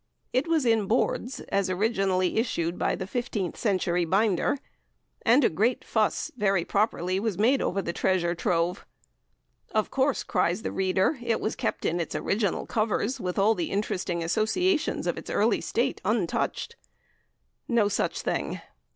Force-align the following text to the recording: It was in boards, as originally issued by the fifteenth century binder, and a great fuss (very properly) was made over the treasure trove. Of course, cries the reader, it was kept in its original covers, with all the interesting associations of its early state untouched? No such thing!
It 0.33 0.47
was 0.47 0.65
in 0.65 0.87
boards, 0.87 1.41
as 1.49 1.69
originally 1.69 2.37
issued 2.39 2.79
by 2.79 2.95
the 2.95 3.05
fifteenth 3.05 3.55
century 3.55 4.03
binder, 4.03 4.57
and 5.21 5.43
a 5.43 5.47
great 5.49 5.83
fuss 5.85 6.31
(very 6.35 6.65
properly) 6.65 7.19
was 7.19 7.37
made 7.37 7.61
over 7.61 7.83
the 7.83 7.93
treasure 7.93 8.33
trove. 8.33 8.83
Of 9.75 9.91
course, 9.91 10.23
cries 10.23 10.63
the 10.63 10.71
reader, 10.71 11.19
it 11.21 11.39
was 11.39 11.55
kept 11.55 11.85
in 11.85 11.99
its 11.99 12.15
original 12.15 12.65
covers, 12.65 13.19
with 13.19 13.37
all 13.37 13.53
the 13.53 13.69
interesting 13.69 14.23
associations 14.23 15.05
of 15.05 15.19
its 15.19 15.29
early 15.29 15.61
state 15.61 16.01
untouched? 16.03 16.77
No 17.67 17.87
such 17.87 18.21
thing! 18.21 18.59